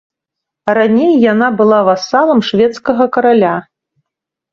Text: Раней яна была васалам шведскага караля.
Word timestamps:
Раней 0.77 1.11
яна 1.31 1.47
была 1.59 1.79
васалам 1.89 2.39
шведскага 2.47 3.07
караля. 3.19 3.53